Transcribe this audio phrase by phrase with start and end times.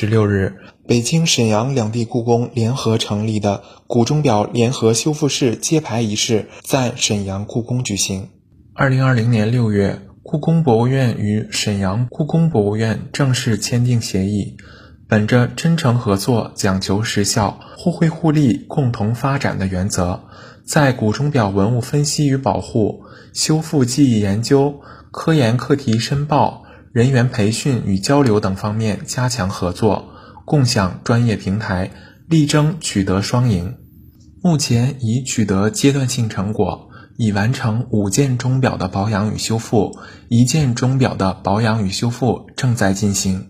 [0.00, 0.54] 十六日，
[0.86, 8.30] 北京、沈阳两地故宫联合成立的古钟表联合修复室揭牌仪式在沈阳故宫举行。
[8.72, 14.56] 二零二零年六月，故宫博物院与沈阳故宫博物院正式签订协议，
[15.06, 20.18] 本着真诚合作、讲求实效、互惠互利、共同发展的原则，
[20.64, 23.02] 在古钟表文物分析与保护、
[23.34, 24.80] 修复技艺研究、
[25.10, 26.62] 科研课题申报。
[26.92, 30.08] 人员培训与交流等方面加强合作，
[30.44, 31.92] 共享专业平台，
[32.28, 33.76] 力争取得双赢。
[34.42, 39.96] 目前已取得阶段性成果，已完成五件钟表的保养与修复，
[40.28, 43.46] 一件钟表的保养与修复正在进行。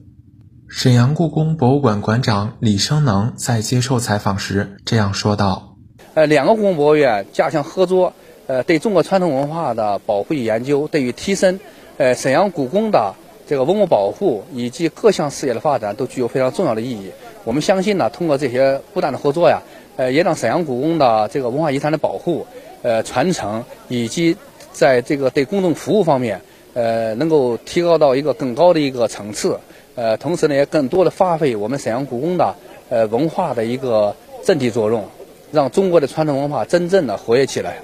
[0.69, 5.78] 沈阳故宫博物馆馆长李生能在接受采访时这样说道
[6.12, 8.12] ：“呃，两个故宫博物院加强合作，
[8.47, 11.59] 呃，对中国传统文化的保护与研究，对于提升
[11.97, 13.14] 呃沈阳故宫的。”
[13.50, 17.10] 这个文物保护以及各项事业的发展都具有非常重要的意义。
[17.42, 19.61] 我们相信呢，通过这些不断的合作呀，
[19.97, 22.47] 呃，也让沈阳故宫的这个文化遗产的保护、
[22.83, 24.36] 呃传承以及
[24.70, 26.42] 在这个对公众服务方面，
[26.75, 29.58] 呃，能够提高到一个更高的一个层次。
[29.97, 32.55] 呃，同时呢，也更多的发挥我们沈阳故宫的
[32.88, 35.08] 呃文化的一个阵地作用，
[35.50, 37.78] 让中国的传统文化真正的活跃起来。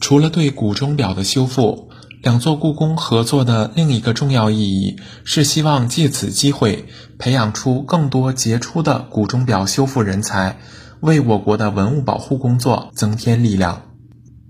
[0.00, 1.89] 除了对古钟表的修复。
[2.22, 6.84] 两座故宫合作的另一个重要意义是希望借此机会
[7.18, 10.58] 培养出更多杰出的古钟表修复人才，
[11.00, 13.86] 为我国的文物保护工作增添力量。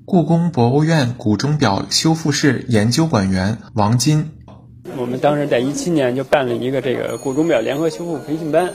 [0.04, 4.32] 故宫博物院古钟表修复室研究馆员王金，
[4.96, 8.72] 我们当时在一七年就办了一个这个古钟表联合修复培训班。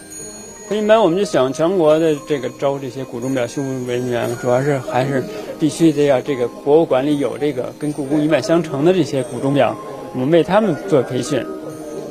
[0.67, 5.23] 培训班我们就想全国的这个招这些古钟表修复人员，主要是还是
[5.59, 9.75] 必须得要这个博物馆里有这个跟故宫一脉相承的这些古钟表，
[10.13, 11.45] 我们为他们做培训。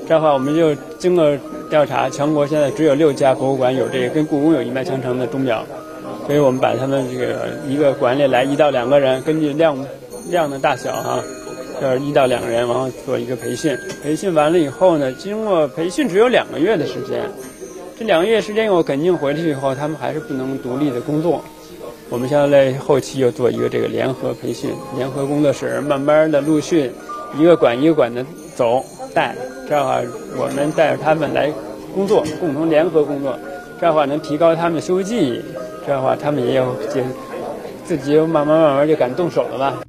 [0.07, 1.37] 这样的话，我们就经过
[1.69, 5.65] 调查，全国现在只有六家博物馆有这个跟故宫有一脉相承的钟表，
[6.27, 9.77] 所以我们把他们这个一个馆里来一到两个人，根据量
[10.31, 11.21] 量的大小哈，
[11.81, 13.77] 就是一到两个人，然后做一个培训。
[14.01, 17.29] 培训完了以后呢，经过培训只有两个月的时间。
[17.97, 21.45] 这两个月时间，我肯定回去以后，他们还是不能独立的工作。
[22.11, 26.91] 我们现在后期又做一个这个联合培训，联合工作室，慢慢的陆续
[27.39, 28.85] 一个馆一个馆的走
[29.15, 29.37] 带，
[29.69, 30.01] 这样的话
[30.37, 31.53] 我们带着他们来
[31.95, 33.39] 工作，共同联合工作，
[33.81, 35.41] 这样的话能提高他们的修复技艺，
[35.87, 37.01] 这样的话他们也有就
[37.85, 39.83] 自己又慢慢慢慢就敢动手了吧。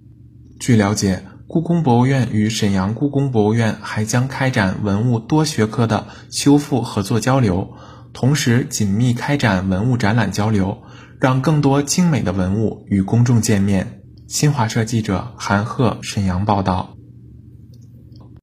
[0.60, 1.24] 据了解。
[1.48, 7.70] 故宫博物院与沈阳故宫博物院还将开展文物多学科的修复合作交流，
[8.16, 10.82] 同时紧密开展文物展览交流，
[11.20, 14.00] 让更多精美的文物与公众见面。
[14.26, 16.96] 新华社记者韩鹤沈阳报道。